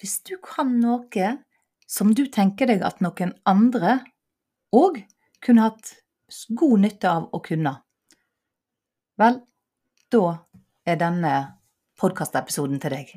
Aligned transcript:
hvis 0.00 0.22
du 0.24 0.36
kan 0.40 0.78
noe 0.80 1.30
som 1.90 2.14
du 2.16 2.24
tenker 2.32 2.70
deg 2.70 2.82
at 2.86 3.02
noen 3.04 3.34
andre 3.48 3.98
òg 4.72 5.02
kunne 5.44 5.66
hatt 5.68 5.94
god 6.56 6.84
nytte 6.86 7.10
av 7.10 7.26
å 7.34 7.40
kunne, 7.44 7.74
vel, 9.20 9.40
da 10.10 10.22
er 10.88 11.00
denne 11.00 11.32
podkastepisoden 12.00 12.80
til 12.80 12.94
deg. 12.94 13.10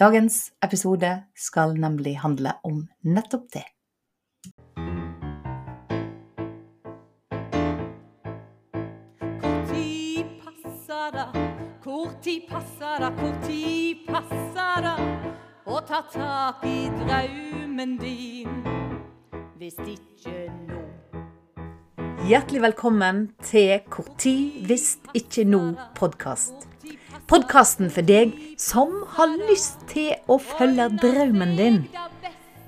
Dagens 0.00 0.48
episode 0.64 1.12
skal 1.36 1.76
nemlig 1.78 2.16
handle 2.24 2.56
om 2.66 2.86
nettopp 3.04 3.50
det. 3.54 3.66
Hvor 11.80 12.10
tid 12.22 12.42
passer 12.48 13.00
det, 13.04 13.12
hvor 13.20 13.36
tid 13.44 14.02
passer 14.08 14.88
det 14.88 14.96
å 15.70 15.78
ta 15.86 16.00
tak 16.10 16.64
i 16.66 16.88
draumen 16.98 17.94
din? 18.00 18.62
Hvis 19.60 19.76
ikke 19.86 20.48
nå 20.66 20.80
Hjertelig 22.26 22.62
velkommen 22.64 23.20
til 23.46 23.78
Hvor 23.92 24.34
hvis 24.66 24.88
ikke 25.14 25.44
nå-podkast. 25.46 26.66
Podkasten 27.30 27.90
for 27.94 28.02
deg 28.06 28.34
som 28.58 29.04
har 29.14 29.30
lyst 29.46 29.84
til 29.92 30.16
å 30.26 30.40
følge 30.42 30.88
drømmen 30.98 31.54
din. 31.58 31.78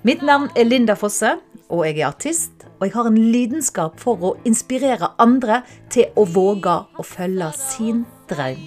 Mitt 0.06 0.22
navn 0.22 0.48
er 0.54 0.70
Linda 0.70 0.94
Fosse, 0.98 1.36
og 1.68 1.82
jeg 1.88 1.98
er 1.98 2.12
artist. 2.12 2.68
Og 2.78 2.86
jeg 2.86 2.94
har 2.94 3.10
en 3.10 3.18
lidenskap 3.34 3.98
for 4.02 4.22
å 4.22 4.36
inspirere 4.46 5.10
andre 5.22 5.62
til 5.90 6.14
å 6.18 6.26
våge 6.26 6.78
å 6.98 7.06
følge 7.06 7.50
sin 7.58 8.04
drøm. 8.30 8.62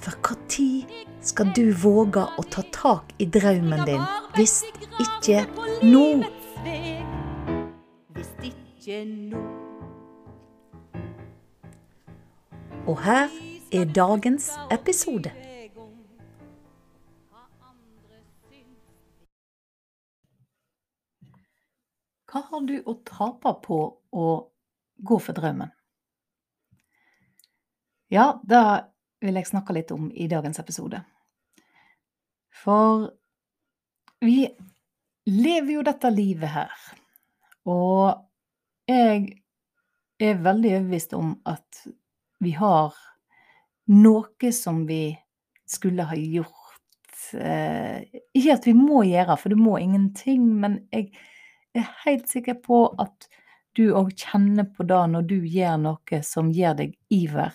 For 0.00 0.18
når 0.26 1.09
skal 1.20 1.52
du 1.56 1.70
våge 1.76 2.24
å 2.38 2.44
ta 2.50 2.62
tak 2.72 3.14
i 3.20 3.26
drømmen 3.28 3.84
din, 3.88 4.04
hvis 4.36 4.60
ikke 5.00 5.44
nå? 5.84 6.06
Hvis 8.16 8.32
ikke 8.50 9.04
nå 9.04 9.42
Og 12.88 12.96
her 13.04 13.28
er 13.72 13.84
dagens 13.94 14.48
episode. 14.72 15.30
Hva 22.30 22.40
har 22.46 22.64
du 22.66 22.76
å 22.86 22.94
tape 23.06 23.52
på 23.62 23.78
å 24.10 24.26
gå 25.06 25.18
for 25.22 25.38
drømmen? 25.38 25.70
Ja, 28.10 28.32
det 28.42 28.62
vil 29.20 29.36
jeg 29.36 29.48
snakke 29.50 29.76
litt 29.76 29.92
om 29.94 30.08
i 30.12 30.28
dagens 30.30 30.60
episode. 30.62 31.02
For 32.62 33.08
vi 34.24 34.44
lever 35.30 35.74
jo 35.76 35.84
dette 35.86 36.10
livet 36.12 36.52
her, 36.52 36.72
og 37.68 38.26
jeg 38.90 39.26
er 40.20 40.42
veldig 40.44 40.74
overbevist 40.76 41.14
om 41.16 41.34
at 41.48 41.84
vi 42.40 42.52
har 42.56 42.96
noe 43.90 44.52
som 44.52 44.84
vi 44.88 45.04
skulle 45.68 46.04
ha 46.08 46.16
gjort. 46.16 46.56
Eh, 47.34 48.02
ikke 48.34 48.56
at 48.56 48.66
vi 48.66 48.74
må 48.76 49.04
gjøre, 49.08 49.36
for 49.38 49.52
du 49.52 49.60
må 49.60 49.78
ingenting, 49.80 50.46
men 50.62 50.80
jeg 50.92 51.10
er 51.76 51.92
helt 52.04 52.28
sikker 52.30 52.58
på 52.64 52.86
at 53.00 53.28
du 53.78 53.92
òg 53.94 54.10
kjenner 54.18 54.66
på 54.74 54.84
det 54.88 55.02
når 55.12 55.26
du 55.30 55.36
gjør 55.46 55.76
noe 55.84 56.22
som 56.26 56.50
gir 56.54 56.74
deg 56.78 56.96
iver, 57.14 57.54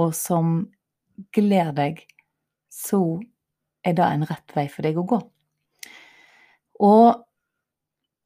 og 0.00 0.14
som 0.16 0.56
gleder 1.34 1.74
deg, 1.76 2.02
så 2.72 3.20
er 3.86 3.94
det 3.98 4.06
en 4.08 4.26
rett 4.26 4.56
vei 4.56 4.66
for 4.72 4.86
deg 4.86 4.98
å 4.98 5.06
gå. 5.06 5.20
Og 6.84 7.22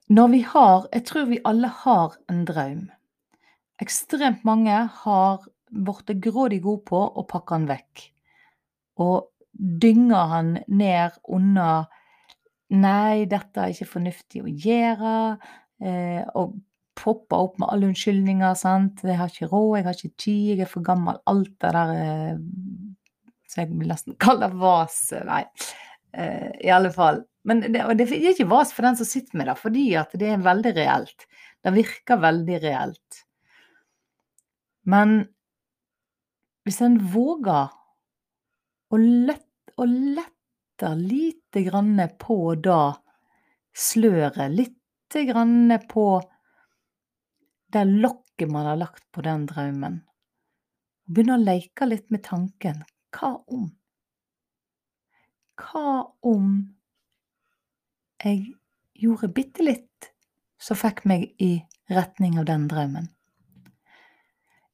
når 0.09 0.29
vi 0.33 0.41
har 0.41 0.87
Jeg 0.93 1.05
tror 1.05 1.27
vi 1.29 1.41
alle 1.45 1.69
har 1.69 2.15
en 2.33 2.45
drøm. 2.49 2.87
Ekstremt 3.83 4.45
mange 4.49 4.77
har 5.03 5.45
blitt 5.69 6.15
grådig 6.25 6.63
gode 6.65 6.87
på 6.89 7.03
å 7.13 7.27
pakke 7.29 7.59
den 7.59 7.69
vekk. 7.69 8.07
Og 9.05 9.29
dynger 9.85 10.33
han 10.33 10.57
ned 10.67 11.19
under 11.29 11.87
Nei, 12.69 13.25
dette 13.25 13.63
er 13.63 13.73
ikke 13.73 13.93
fornuftig 13.95 14.43
å 14.45 14.51
gjøre. 14.51 15.13
Eh, 15.81 16.25
og 16.37 16.59
popper 16.99 17.45
opp 17.47 17.59
med 17.63 17.71
alle 17.73 17.91
unnskyldninger. 17.93 18.55
sant? 18.59 19.05
'Jeg 19.05 19.19
har 19.19 19.31
ikke 19.31 19.51
råd, 19.53 19.77
jeg 19.79 19.85
har 19.87 19.97
ikke 19.97 20.19
tid, 20.19 20.45
jeg 20.51 20.61
er 20.67 20.71
for 20.71 20.83
gammel.' 20.83 21.23
Alt 21.27 21.55
det 21.63 21.73
der 21.77 21.93
eh, 21.95 22.37
som 23.49 23.63
jeg 23.63 23.71
vil 23.73 23.93
nesten 23.93 24.19
kalle 24.25 24.51
vas. 24.59 24.99
Nei, 25.27 25.45
eh, 26.13 26.51
i 26.65 26.71
alle 26.75 26.93
fall. 26.95 27.25
Men 27.49 27.63
det, 27.65 27.85
og 27.85 27.97
det 27.97 28.11
er 28.13 28.35
ikke 28.35 28.51
vas 28.51 28.75
for 28.75 28.85
den 28.85 28.99
som 28.99 29.09
sitter 29.09 29.39
med 29.39 29.49
det, 29.49 29.57
fordi 29.59 29.87
at 29.97 30.13
det 30.21 30.35
er 30.35 30.45
veldig 30.45 30.75
reelt. 30.77 31.27
Det 31.65 31.75
virker 31.75 32.21
veldig 32.21 32.63
reelt. 32.63 33.23
Men 34.89 35.21
hvis 36.65 36.81
en 36.85 36.99
våger 37.13 37.69
å 38.93 38.99
lette, 39.01 39.45
å 39.81 39.87
lette 39.87 40.91
lite 40.99 41.63
grann 41.67 41.97
på 42.21 42.55
da 42.61 42.99
sløret, 43.77 44.51
lite 44.53 45.25
grann 45.29 45.73
på 45.89 46.07
det 47.73 47.85
lokket 47.89 48.51
man 48.51 48.67
har 48.67 48.79
lagt 48.81 49.05
på 49.13 49.25
den 49.25 49.47
drømmen, 49.49 50.01
begynne 51.09 51.37
å 51.37 51.43
leke 51.43 51.89
litt 51.89 52.09
med 52.13 52.25
tanken 52.25 52.85
hva 53.17 53.35
om? 53.49 53.69
Hva 55.59 56.09
om 56.29 56.51
jeg 58.23 58.55
gjorde 58.99 59.31
bitte 59.35 59.65
litt 59.65 60.11
som 60.61 60.79
fikk 60.79 61.05
meg 61.09 61.31
i 61.43 61.57
retning 61.93 62.39
av 62.39 62.49
den 62.51 62.67
drømmen? 62.71 63.09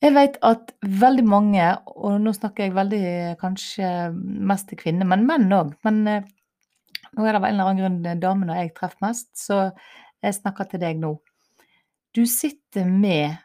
Jeg 0.05 0.13
vet 0.13 0.35
at 0.45 0.75
veldig 0.85 1.25
mange, 1.25 1.65
og 1.97 2.19
nå 2.21 2.33
snakker 2.37 2.67
jeg 2.67 2.77
veldig 2.77 3.05
kanskje 3.41 3.91
mest 4.13 4.69
til 4.69 4.81
kvinner, 4.83 5.09
men 5.09 5.25
menn 5.25 5.55
òg, 5.57 5.71
men 5.87 6.03
eh, 6.11 6.27
nå 7.15 7.25
er 7.25 7.33
det 7.33 7.39
av 7.41 7.47
en 7.47 7.55
eller 7.55 7.71
annen 7.71 7.81
grunn 7.81 8.21
damene 8.21 8.59
jeg 8.59 8.75
treffer 8.77 9.07
mest, 9.07 9.31
så 9.39 9.61
jeg 10.25 10.37
snakker 10.37 10.69
til 10.69 10.83
deg 10.83 11.01
nå. 11.01 11.15
Du 12.15 12.27
sitter 12.27 12.85
med 12.85 13.37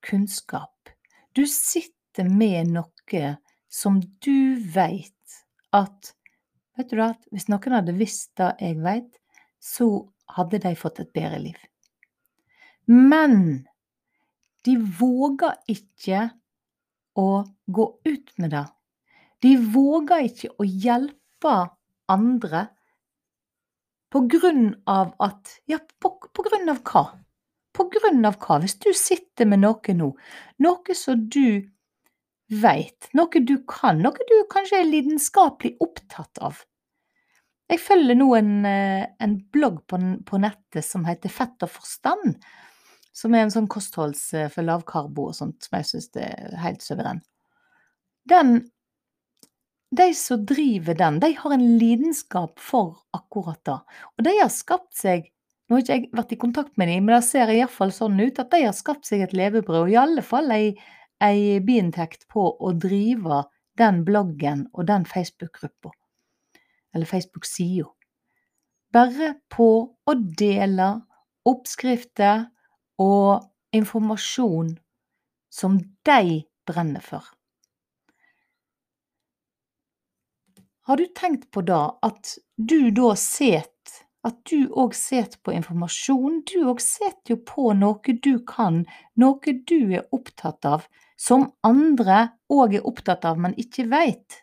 kunnskap. 0.00 0.88
Du 1.32 1.46
sitter 1.46 2.28
med 2.28 2.70
noe 2.72 3.24
som 3.68 3.98
du 4.24 4.56
veit 4.72 5.40
at 5.76 6.14
Vet 6.74 6.90
du 6.90 7.02
at 7.04 7.20
hvis 7.30 7.46
noen 7.52 7.74
hadde 7.76 7.92
visst 7.94 8.32
det 8.40 8.48
jeg 8.58 8.80
veit, 8.82 9.20
så 9.62 10.08
hadde 10.34 10.58
de 10.64 10.72
fått 10.74 11.02
et 11.04 11.12
bedre 11.14 11.36
liv. 11.38 11.58
Men 12.88 13.36
de 14.66 14.74
våger 14.98 15.60
ikke 15.70 16.24
å 17.20 17.28
gå 17.76 17.86
ut 18.08 18.32
med 18.42 18.56
det. 18.56 18.64
De 19.44 19.52
våger 19.76 20.26
ikke 20.32 20.50
å 20.56 20.66
hjelpe 20.66 21.54
andre 22.10 22.64
på 24.10 24.24
grunn 24.32 24.72
av 24.88 25.12
at 25.22 25.58
Ja, 25.70 25.78
på, 26.00 26.16
på 26.32 26.48
grunn 26.48 26.72
av 26.72 26.82
hva? 26.88 27.04
På 27.74 27.88
grunn 27.90 28.24
av 28.26 28.38
hva? 28.42 28.60
Hvis 28.62 28.76
du 28.82 28.92
sitter 28.96 29.48
med 29.50 29.64
noe 29.64 29.96
nå, 29.96 30.10
noe 30.62 30.96
som 30.98 31.24
du 31.28 31.64
veit, 32.62 33.08
noe 33.16 33.42
du 33.42 33.56
kan, 33.68 34.02
noe 34.04 34.28
du 34.28 34.36
kanskje 34.52 34.82
er 34.82 34.90
lidenskapelig 34.90 35.74
opptatt 35.82 36.42
av. 36.44 36.60
Jeg 37.72 37.80
følger 37.80 38.18
nå 38.18 38.28
en, 38.36 38.52
eh, 38.68 39.06
en 39.24 39.38
blogg 39.52 39.80
på, 39.88 39.98
på, 40.28 40.38
nettet 40.38 40.84
som 40.84 41.06
heter 41.08 41.32
Fett 41.32 41.64
og 41.64 41.72
forstand, 41.72 42.36
som 43.14 43.34
er 43.34 43.46
en 43.46 43.54
sånn 43.54 43.70
kostholds 43.70 44.26
for 44.52 44.66
lavkarbo 44.66 45.30
og 45.30 45.36
sånt, 45.38 45.64
som 45.64 45.78
jeg 45.78 45.88
syns 45.88 46.10
er 46.20 46.54
helt 46.60 46.84
suveren. 46.84 47.22
Den 48.28 48.58
de 49.94 50.14
som 50.14 50.44
driver 50.46 50.96
den, 50.98 51.20
de 51.20 51.32
har 51.38 51.54
en 51.54 51.66
lidenskap 51.78 52.58
for 52.62 52.96
akkurat 53.14 53.60
det. 53.66 53.78
Og 54.16 54.26
de 54.26 54.32
har 54.40 54.50
skapt 54.52 54.96
seg 54.98 55.28
Nå 55.74 55.80
har 55.80 55.82
ikke 55.82 55.94
jeg 55.96 56.10
vært 56.14 56.32
i 56.36 56.36
kontakt 56.38 56.76
med 56.78 56.86
dem, 56.86 57.08
men 57.08 57.16
det 57.16 57.24
ser 57.26 57.50
iallfall 57.50 57.90
sånn 57.90 58.20
ut 58.20 58.36
at 58.38 58.52
de 58.52 58.60
har 58.62 58.74
skapt 58.78 59.08
seg 59.08 59.24
et 59.24 59.32
levebrød, 59.34 59.80
og 59.80 59.88
i 59.90 59.96
alle 59.98 60.22
fall 60.22 60.52
ei 60.54 60.68
ei 61.26 61.56
biinntekt 61.66 62.28
på 62.30 62.44
å 62.62 62.70
drive 62.78 63.40
den 63.80 64.04
bloggen 64.06 64.68
og 64.70 64.86
den 64.86 65.02
Facebook-gruppa, 65.10 65.90
eller 66.94 67.10
Facebook-sida. 67.10 67.88
Bare 68.94 69.32
på 69.50 69.68
å 69.90 70.14
dele 70.38 70.88
oppskrifter 71.42 72.46
og 73.02 73.50
informasjon 73.74 74.76
som 75.50 75.82
de 76.06 76.44
brenner 76.70 77.02
for. 77.02 77.26
Har 80.86 81.02
du 81.02 81.08
tenkt 81.18 81.50
på 81.50 81.66
da 81.66 81.96
at 82.06 82.36
du 82.54 82.92
da 82.94 83.16
set 83.18 83.73
at 84.24 84.38
du 84.48 84.68
òg 84.72 84.94
set 84.96 85.36
på 85.44 85.52
informasjon, 85.52 86.40
du 86.48 86.68
òg 86.70 86.80
setter 86.82 87.34
jo 87.34 87.40
på 87.44 87.72
noe 87.76 88.16
du 88.24 88.38
kan, 88.48 88.84
noe 89.20 89.56
du 89.68 89.78
er 89.92 90.06
opptatt 90.16 90.64
av, 90.68 90.86
som 91.16 91.50
andre 91.66 92.30
òg 92.52 92.78
er 92.80 92.88
opptatt 92.88 93.26
av, 93.28 93.38
men 93.40 93.56
ikke 93.60 93.86
veit. 93.92 94.40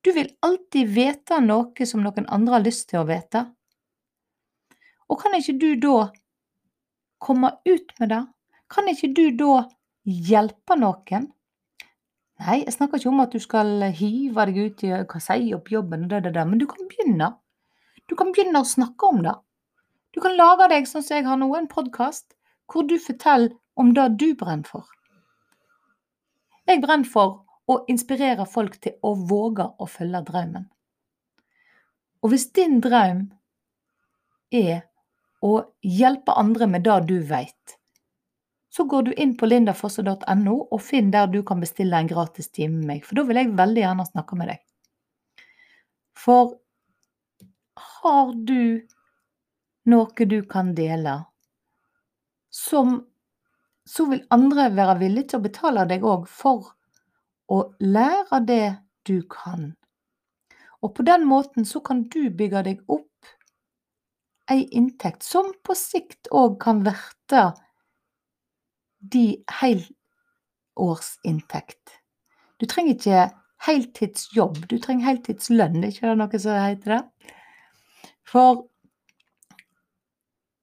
Du 0.00 0.12
vil 0.16 0.30
alltid 0.46 0.88
vite 0.94 1.40
noe 1.42 1.86
som 1.88 2.04
noen 2.04 2.28
andre 2.32 2.58
har 2.58 2.64
lyst 2.64 2.88
til 2.92 3.02
å 3.02 3.08
vite. 3.08 3.42
Og 5.10 5.20
kan 5.20 5.36
ikke 5.38 5.56
du 5.60 5.70
da 5.82 5.96
komme 7.22 7.52
ut 7.66 7.94
med 8.00 8.12
det? 8.14 8.22
Kan 8.72 8.90
ikke 8.90 9.12
du 9.14 9.24
da 9.38 9.64
hjelpe 10.06 10.76
noen? 10.78 11.30
Nei, 12.36 12.60
jeg 12.66 12.74
snakker 12.74 13.00
ikke 13.00 13.10
om 13.10 13.22
at 13.24 13.32
du 13.32 13.40
skal 13.40 13.88
hive 13.96 14.44
deg 14.48 14.58
ut 14.60 14.82
i 14.84 14.92
hva 14.92 15.20
sier 15.24 15.56
opp 15.56 15.70
jobben 15.72 16.04
og 16.04 16.10
det, 16.12 16.26
det, 16.26 16.34
det, 16.36 16.44
men 16.48 16.60
du 16.60 16.66
kan 16.68 16.88
begynne. 16.90 17.30
Du 18.06 18.14
kan 18.18 18.32
begynne 18.32 18.62
å 18.62 18.68
snakke 18.68 19.10
om 19.10 19.22
det. 19.24 19.34
Du 20.14 20.22
kan 20.24 20.36
lage 20.38 20.68
deg 20.72 20.86
sånn 20.88 21.04
som 21.04 21.18
jeg 21.18 21.26
har 21.26 21.40
nå, 21.40 21.48
en 21.56 21.68
podkast 21.70 22.36
hvor 22.70 22.86
du 22.88 22.96
forteller 23.02 23.52
om 23.76 23.92
det 23.94 24.06
du 24.20 24.30
brenner 24.38 24.66
for. 24.66 24.86
Jeg 26.66 26.82
brenner 26.82 27.06
for 27.06 27.42
å 27.70 27.80
inspirere 27.90 28.46
folk 28.48 28.78
til 28.82 28.96
å 29.06 29.12
våge 29.28 29.66
å 29.78 29.86
følge 29.90 30.22
drømmen. 30.30 30.66
Og 32.22 32.32
hvis 32.32 32.48
din 32.56 32.80
drøm 32.82 33.26
er 34.54 34.86
å 35.44 35.52
hjelpe 35.84 36.34
andre 36.38 36.66
med 36.70 36.86
det 36.86 37.00
du 37.10 37.18
vet, 37.26 37.76
så 38.70 38.84
går 38.84 39.06
du 39.06 39.12
inn 39.16 39.34
på 39.38 39.48
lindafosse.no 39.48 40.56
og 40.56 40.80
finn 40.84 41.12
der 41.14 41.30
du 41.32 41.42
kan 41.46 41.62
bestille 41.62 41.96
en 41.96 42.10
gratis 42.10 42.50
time 42.50 42.80
med 42.80 42.90
meg, 42.90 43.04
for 43.06 43.18
da 43.18 43.24
vil 43.28 43.40
jeg 43.40 43.54
veldig 43.56 43.82
gjerne 43.82 44.08
snakke 44.08 44.38
med 44.38 44.50
deg. 44.52 44.62
For 46.16 46.56
har 47.76 48.32
du 48.48 48.82
noe 49.86 50.26
du 50.26 50.40
kan 50.50 50.74
dele, 50.74 51.20
som 52.50 52.98
så 53.86 54.08
vil 54.10 54.24
andre 54.34 54.70
være 54.74 54.98
villige 54.98 55.30
til 55.30 55.38
å 55.38 55.46
betale 55.46 55.84
deg 55.86 56.04
òg 56.04 56.26
for 56.30 56.72
å 57.52 57.60
lære 57.78 58.40
det 58.48 58.64
du 59.06 59.20
kan. 59.30 59.76
Og 60.82 60.94
på 60.96 61.02
den 61.06 61.26
måten 61.28 61.64
så 61.64 61.80
kan 61.80 62.02
du 62.10 62.30
bygge 62.30 62.62
deg 62.66 62.82
opp 62.90 63.06
ei 64.50 64.66
inntekt 64.78 65.22
som 65.26 65.52
på 65.66 65.74
sikt 65.78 66.28
òg 66.34 66.58
kan 66.62 66.82
verte 66.86 67.52
de 68.98 69.44
helårsinntekt. 69.60 71.90
Du 72.58 72.66
trenger 72.66 72.94
ikke 72.94 73.30
heltidsjobb, 73.66 74.56
du 74.70 74.78
trenger 74.82 75.04
heltidslønn, 75.10 75.82
er 75.82 75.88
ikke 75.92 76.08
det 76.10 76.18
noe 76.20 76.38
som 76.42 76.54
heter 76.60 76.90
det? 76.96 77.02
For 78.26 78.64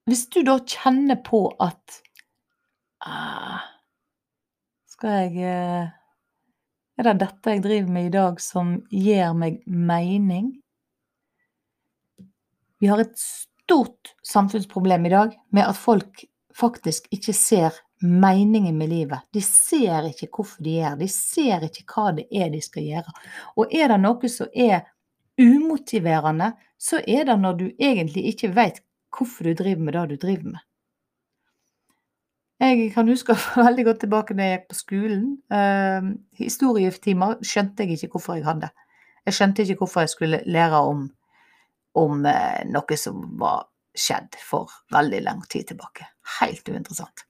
hvis 0.09 0.25
du 0.35 0.41
da 0.43 0.57
kjenner 0.59 1.19
på 1.23 1.45
at 1.63 2.01
ah, 3.07 3.63
Skal 4.91 5.13
jeg 5.21 5.45
eh, 5.47 5.93
Er 6.99 7.07
det 7.07 7.13
dette 7.21 7.55
jeg 7.55 7.63
driver 7.63 7.95
med 7.95 8.09
i 8.09 8.13
dag 8.17 8.41
som 8.43 8.75
gir 8.91 9.31
meg 9.37 9.61
mening? 9.65 10.51
Vi 12.83 12.91
har 12.91 12.99
et 12.99 13.15
stort 13.15 14.11
samfunnsproblem 14.27 15.07
i 15.07 15.13
dag 15.13 15.35
med 15.55 15.63
at 15.63 15.79
folk 15.79 16.25
faktisk 16.53 17.07
ikke 17.15 17.33
ser 17.33 17.79
meningen 18.03 18.75
med 18.77 18.91
livet. 18.91 19.23
De 19.31 19.41
ser 19.41 20.09
ikke 20.09 20.27
hvorfor 20.27 20.63
de 20.65 20.75
gjør 20.81 20.97
De 20.99 21.07
ser 21.09 21.63
ikke 21.63 21.85
hva 21.87 22.11
det 22.17 22.27
er 22.27 22.51
de 22.51 22.59
skal 22.61 22.83
gjøre. 22.83 23.13
Og 23.55 23.71
er 23.71 23.87
det 23.93 24.01
noe 24.03 24.29
som 24.29 24.51
er 24.51 24.83
umotiverende, 25.39 26.53
så 26.79 27.01
er 27.07 27.25
det 27.29 27.39
når 27.39 27.57
du 27.59 27.65
egentlig 27.79 28.25
ikke 28.33 28.53
vet 28.55 28.83
hvorfor 29.13 29.47
du 29.47 29.53
driver 29.57 29.81
med 29.81 29.93
det 29.93 30.05
du 30.09 30.15
driver 30.27 30.55
med. 30.55 30.61
Jeg 32.63 32.93
kan 32.93 33.09
huske 33.09 33.35
veldig 33.65 33.85
godt 33.85 33.99
tilbake 34.05 34.37
da 34.37 34.47
jeg 34.47 34.59
gikk 34.59 34.69
på 34.69 34.79
skolen. 34.79 35.27
Eh, 35.51 36.13
historietimer 36.39 37.35
skjønte 37.43 37.83
jeg 37.83 37.97
ikke 37.97 38.15
hvorfor 38.15 38.39
jeg 38.39 38.47
hadde. 38.47 38.71
Jeg 39.25 39.37
skjønte 39.37 39.65
ikke 39.65 39.81
hvorfor 39.83 40.03
jeg 40.03 40.13
skulle 40.13 40.41
lære 40.45 40.79
om, 40.93 41.05
om 41.99 42.25
eh, 42.29 42.63
noe 42.71 42.97
som 42.99 43.21
var 43.39 43.67
skjedd 43.93 44.39
for 44.41 44.71
veldig 44.93 45.21
lang 45.25 45.43
tid 45.49 45.69
tilbake. 45.71 46.07
Helt 46.39 46.67
uinteressant. 46.69 47.25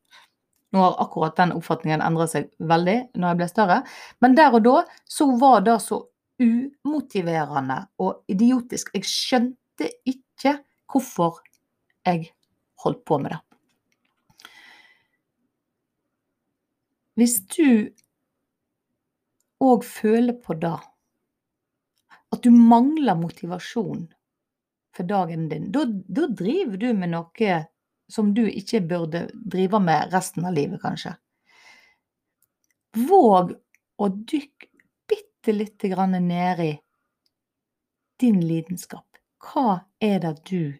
Nå 0.73 0.81
har 0.81 0.95
akkurat 1.03 1.37
den 1.37 1.53
oppfatningen 1.53 2.01
endret 2.01 2.31
seg 2.31 2.47
veldig 2.57 2.95
når 3.13 3.27
jeg 3.27 3.39
ble 3.41 3.47
større, 3.51 3.81
men 4.25 4.37
der 4.37 4.55
og 4.57 4.63
da 4.65 4.79
så 5.05 5.27
var 5.37 5.61
det 5.65 5.75
så 5.83 5.99
umotiverende 6.41 7.79
og 8.01 8.23
idiotisk. 8.31 8.93
Jeg 8.95 9.07
skjønte 9.07 9.89
ikke 10.09 10.57
hvorfor 10.91 11.41
jeg 12.05 12.29
holdt 12.83 13.03
på 13.07 13.19
med 13.21 13.35
det. 13.35 13.41
Hvis 17.19 17.37
du 17.53 17.93
òg 19.63 19.85
føler 19.85 20.35
på 20.41 20.57
det, 20.57 20.75
at 22.33 22.41
du 22.41 22.49
mangler 22.49 23.15
motivasjon 23.19 24.07
for 24.93 25.09
dagen 25.09 25.45
din, 25.51 25.69
da, 25.73 25.85
da 25.85 26.25
driver 26.25 26.79
du 26.81 26.89
med 26.97 27.13
noe 27.13 27.59
som 28.11 28.33
du 28.33 28.43
ikke 28.49 28.81
burde 28.89 29.27
drive 29.33 29.79
med 29.81 30.13
resten 30.13 30.45
av 30.45 30.57
livet, 30.57 30.81
kanskje. 30.81 31.13
Våg 33.07 33.53
å 34.01 34.09
dykke 34.09 34.72
bitte 35.43 35.57
lite 35.57 35.87
grann 35.87 36.27
ned 36.27 36.59
i 36.59 36.79
din 38.19 38.47
lidenskap. 38.47 39.05
Hva 39.39 39.79
er 39.99 40.19
det 40.19 40.37
du 40.49 40.79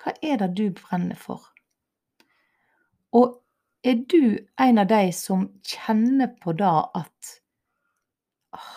Hva 0.00 0.14
er 0.22 0.38
det 0.40 0.48
du 0.56 0.70
brenner 0.72 1.14
for? 1.14 1.44
Og 3.12 3.36
er 3.84 4.00
du 4.08 4.38
en 4.56 4.78
av 4.78 4.88
de 4.88 5.12
som 5.12 5.44
kjenner 5.62 6.32
på 6.40 6.54
det 6.56 6.72
at 6.98 7.30
åh, 8.56 8.72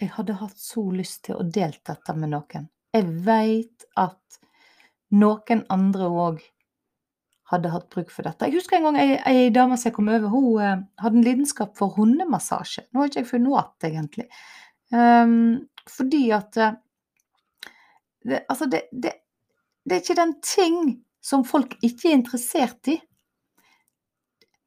jeg 0.00 0.10
hadde 0.16 0.38
hatt 0.40 0.58
så 0.58 0.88
lyst 0.90 1.22
til 1.28 1.36
å 1.38 1.46
dele 1.46 1.78
dette 1.86 2.14
med 2.16 2.32
noen. 2.32 2.66
Jeg 2.96 3.06
veit 3.26 3.86
at 3.94 4.40
noen 5.12 5.62
andre 5.68 6.08
òg 6.08 6.42
hadde 7.52 7.72
hatt 7.72 7.88
bruk 7.92 8.10
for 8.12 8.26
dette. 8.26 8.48
Jeg 8.48 8.60
husker 8.60 8.78
en 8.78 8.88
gang 8.88 8.98
ei, 9.00 9.16
ei 9.28 9.50
dame 9.54 9.76
som 9.78 9.90
jeg 9.90 9.96
kom 9.96 10.10
over, 10.12 10.30
hun 10.32 10.48
eh, 10.62 10.82
hadde 11.02 11.20
en 11.20 11.26
lidenskap 11.26 11.76
for 11.78 11.94
hundemassasje. 11.98 12.86
Nå 12.90 13.02
har 13.02 13.10
ikke 13.10 13.22
jeg 13.22 13.30
funnet 13.30 13.88
igjen, 13.88 13.92
egentlig. 13.92 14.26
Um, 14.92 15.36
fordi 15.88 16.26
at 16.36 16.58
uh, 16.60 16.74
det, 18.24 18.44
Altså, 18.48 18.66
det, 18.66 18.82
det, 18.92 19.12
det, 19.84 19.94
er 19.94 20.02
ikke 20.02 20.20
den 20.20 20.34
ting 20.44 20.78
som 21.24 21.44
folk 21.44 21.76
ikke 21.82 22.10
er 22.10 22.18
interessert 22.18 22.92
i. 22.92 22.98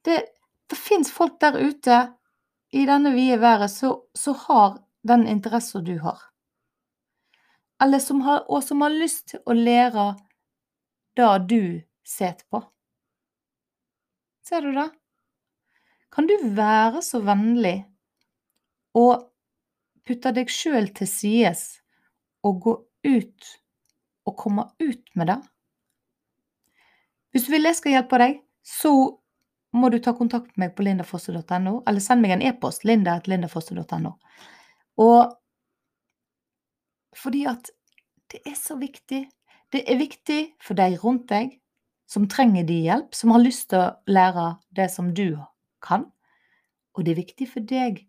Det, 0.05 0.17
det 0.69 0.77
fins 0.77 1.11
folk 1.13 1.39
der 1.41 1.59
ute 1.61 1.99
i 2.75 2.85
denne 2.85 3.13
vide 3.15 3.39
været 3.41 3.71
som 3.71 4.35
har 4.47 4.79
den 5.07 5.27
interessen 5.27 5.85
du 5.85 5.97
har. 5.99 6.19
Som 8.01 8.21
har, 8.21 8.45
og 8.49 8.63
som 8.63 8.81
har 8.81 8.93
lyst 8.93 9.27
til 9.33 9.43
å 9.45 9.53
lære 9.53 10.15
det 11.15 11.33
du 11.49 11.81
sitter 12.03 12.45
på. 12.51 12.63
Ser 14.45 14.61
du 14.61 14.71
det? 14.75 14.89
Kan 16.13 16.27
du 16.29 16.35
være 16.55 17.01
så 17.01 17.19
vennlig 17.25 17.79
og 18.95 19.25
putte 20.05 20.31
deg 20.35 20.51
sjøl 20.53 20.91
til 20.95 21.09
sides 21.09 21.63
og 22.45 22.61
gå 22.61 22.75
ut 23.09 23.49
og 24.29 24.37
komme 24.37 24.67
ut 24.79 25.09
med 25.17 25.31
det? 25.33 25.39
Hvis 27.33 27.47
du 27.47 27.55
vil 27.55 27.67
jeg 27.67 27.79
skal 27.81 27.97
hjelpe 27.97 28.21
deg, 28.21 28.37
så 28.63 28.93
må 29.75 29.89
du 29.91 29.97
ta 29.99 30.13
kontakt 30.15 30.53
med 30.55 30.69
meg 30.69 30.77
på 30.77 30.85
lindafosse.no, 30.87 31.81
eller 31.83 31.99
send 31.99 32.23
meg 32.23 32.37
en 32.37 32.45
e-post 32.45 32.85
linda.lindafosse.no. 32.87 34.13
Fordi 37.17 37.43
at 37.49 37.73
det 38.31 38.39
er 38.45 38.55
så 38.55 38.77
viktig. 38.79 39.25
Det 39.73 39.81
er 39.83 39.99
viktig 39.99 40.39
for 40.63 40.77
deg 40.79 40.95
rundt 41.03 41.27
deg, 41.33 41.57
som 42.05 42.27
trenger 42.29 42.63
din 42.63 42.83
hjelp, 42.85 43.15
som 43.15 43.33
har 43.33 43.43
lyst 43.43 43.69
til 43.71 43.81
å 43.81 43.93
lære 44.09 44.47
det 44.77 44.89
som 44.93 45.13
du 45.17 45.37
kan. 45.83 46.05
Og 46.95 47.05
det 47.05 47.15
er 47.15 47.23
viktig 47.23 47.47
for 47.51 47.65
deg 47.65 48.03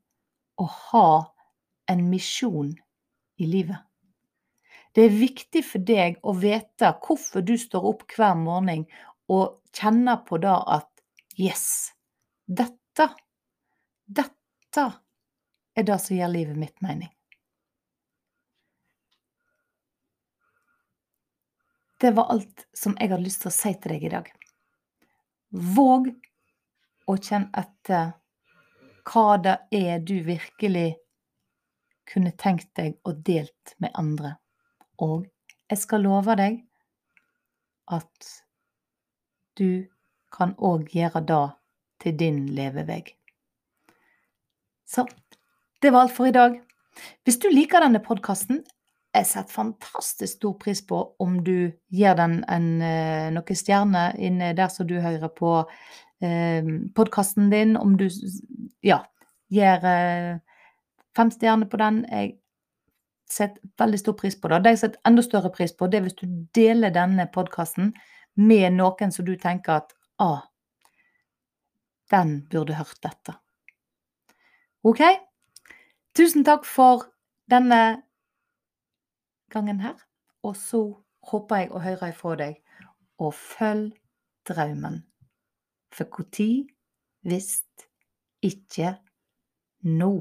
å 0.60 0.66
ha 0.90 1.08
en 1.90 2.04
misjon 2.10 2.74
i 3.40 3.48
livet. 3.48 3.78
Det 4.96 5.04
er 5.04 5.18
viktig 5.18 5.62
for 5.66 5.84
deg 5.84 6.16
å 6.24 6.32
vite 6.40 6.92
hvorfor 7.04 7.44
du 7.44 7.56
står 7.60 7.88
opp 7.90 8.06
hver 8.16 8.36
morgen 8.40 8.86
og 9.32 9.58
kjenner 9.76 10.22
på 10.24 10.40
det 10.40 10.54
at 10.54 10.92
Yes, 11.36 11.92
dette, 12.48 13.10
dette 14.08 14.84
er 15.76 15.84
det 15.84 15.98
som 16.00 16.16
gir 16.16 16.30
livet 16.32 16.56
mitt 16.56 16.80
mening. 16.80 17.10
Det 21.96 22.10
var 22.16 22.30
alt 22.32 22.66
som 22.76 22.96
jeg 23.00 23.10
hadde 23.10 23.24
lyst 23.24 23.42
til 23.44 23.50
å 23.52 23.56
si 23.56 23.72
til 23.74 23.94
deg 23.94 24.04
i 24.04 24.12
dag. 24.12 24.28
Våg 25.76 26.10
å 27.08 27.16
kjenne 27.16 27.48
etter 27.56 28.12
hva 29.06 29.36
det 29.40 29.56
er 29.78 30.02
du 30.04 30.18
virkelig 30.26 30.96
kunne 32.06 32.34
tenkt 32.38 32.68
deg 32.78 32.98
å 33.06 33.14
delt 33.26 33.74
med 33.82 33.94
andre. 33.98 34.36
Og 35.02 35.26
jeg 35.70 35.80
skal 35.82 36.04
love 36.06 36.36
deg 36.38 36.60
at 37.92 38.32
du 39.56 39.86
kan 40.34 40.52
òg 40.58 40.90
gjøre 40.92 41.22
det 41.24 41.44
til 42.02 42.16
din 42.20 42.42
levevei. 42.56 43.02
Så 44.86 45.06
det 45.82 45.92
var 45.94 46.06
alt 46.06 46.14
for 46.14 46.28
i 46.28 46.34
dag. 46.34 46.58
Hvis 47.24 47.40
du 47.42 47.48
liker 47.50 47.82
denne 47.82 48.02
podkasten, 48.04 48.62
jeg 49.16 49.26
setter 49.30 49.54
fantastisk 49.54 50.38
stor 50.38 50.54
pris 50.60 50.82
på 50.86 50.98
om 51.22 51.38
du 51.44 51.72
gir 51.92 52.16
den 52.18 52.40
en, 52.52 52.66
eh, 52.82 53.28
noen 53.32 53.58
stjerner 53.58 54.16
inne 54.20 54.52
der 54.56 54.68
som 54.72 54.86
du 54.86 54.98
hører 55.00 55.28
på 55.28 55.52
eh, 56.22 56.64
podkasten 56.94 57.50
din. 57.50 57.76
Om 57.76 57.96
du 57.96 58.08
ja, 58.84 59.02
gir 59.48 59.84
eh, 59.84 60.38
fem 61.16 61.30
stjerner 61.30 61.70
på 61.70 61.80
den. 61.80 62.04
Jeg 62.10 62.36
setter 63.30 63.60
veldig 63.78 63.98
stor 63.98 64.18
pris 64.20 64.36
på 64.36 64.48
det. 64.48 64.62
Det 64.64 64.74
jeg 64.74 64.82
setter 64.84 65.08
enda 65.08 65.24
større 65.24 65.52
pris 65.54 65.72
på, 65.72 65.88
det 65.88 65.98
er 65.98 66.06
hvis 66.06 66.20
du 66.20 66.26
deler 66.54 66.94
denne 66.94 67.28
podkasten 67.32 67.94
med 68.36 68.76
noen 68.76 69.12
som 69.12 69.24
du 69.26 69.34
tenker 69.40 69.80
at 69.80 69.94
ah, 70.22 70.44
den 72.12 72.42
burde 72.50 72.76
hørt 72.76 73.00
dette. 73.02 73.34
OK? 74.86 75.02
Tusen 76.16 76.44
takk 76.46 76.64
for 76.68 77.08
denne 77.50 78.05
gangen 79.50 79.80
her. 79.80 79.96
Og 80.42 80.56
så 80.56 80.82
håper 81.30 81.56
jeg 81.62 81.72
å 81.72 81.82
høre 81.82 82.10
ifra 82.12 82.36
deg. 82.38 82.62
Og 83.18 83.34
følg 83.34 83.92
drømmen. 84.48 85.02
For 85.92 86.08
når 86.12 86.66
hvis 87.26 87.62
ikke 88.42 88.94
nå. 89.82 90.12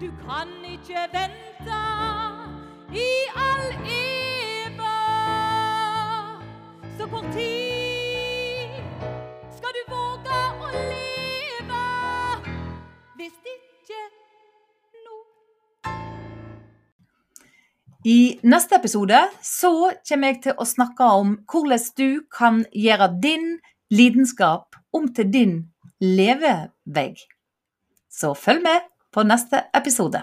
Du 0.00 0.08
kan 0.24 0.50
ikke 0.68 1.06
vente 1.12 1.80
i 2.94 3.08
all 3.46 3.68
eva. 3.98 4.96
Så 6.98 7.08
kort 7.10 7.32
tid 7.32 7.83
I 18.04 18.36
neste 18.44 18.76
episode 18.76 19.16
så 19.40 19.70
kommer 20.04 20.28
jeg 20.28 20.40
til 20.44 20.58
å 20.60 20.66
snakke 20.68 21.06
om 21.08 21.30
hvordan 21.48 21.84
du 21.96 22.08
kan 22.28 22.58
gjøre 22.76 23.06
din 23.22 23.46
lidenskap 23.88 24.76
om 24.92 25.06
til 25.16 25.30
din 25.32 25.54
levevegg. 26.04 27.22
Så 28.12 28.34
følg 28.36 28.60
med 28.66 28.84
på 29.08 29.24
neste 29.24 29.62
episode. 29.72 30.20